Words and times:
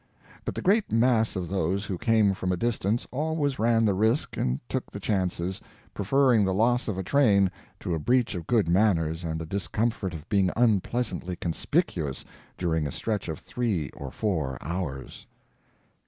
But 0.45 0.55
the 0.55 0.63
great 0.63 0.91
mass 0.91 1.35
of 1.35 1.47
those 1.47 1.85
who 1.85 1.99
came 1.99 2.33
from 2.33 2.51
a 2.51 2.57
distance 2.57 3.05
always 3.11 3.59
ran 3.59 3.85
the 3.85 3.93
risk 3.93 4.35
and 4.35 4.59
took 4.67 4.89
the 4.91 4.99
chances, 4.99 5.61
preferring 5.93 6.43
the 6.43 6.55
loss 6.55 6.87
of 6.87 6.97
a 6.97 7.03
train 7.03 7.51
to 7.81 7.93
a 7.93 7.99
breach 7.99 8.33
of 8.33 8.47
good 8.47 8.67
manners 8.67 9.23
and 9.23 9.39
the 9.39 9.45
discomfort 9.45 10.15
of 10.15 10.27
being 10.27 10.49
unpleasantly 10.55 11.35
conspicuous 11.35 12.25
during 12.57 12.87
a 12.87 12.91
stretch 12.91 13.29
of 13.29 13.37
three 13.37 13.91
or 13.93 14.09
four 14.09 14.57
hours. 14.59 15.27